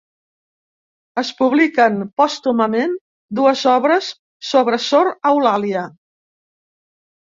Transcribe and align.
Es 1.21 1.29
publiquen 1.41 1.99
pòstumament 2.23 2.97
dues 3.43 3.69
obres 3.77 4.11
sobre 4.53 4.85
sor 4.91 5.15
Eulàlia. 5.35 5.89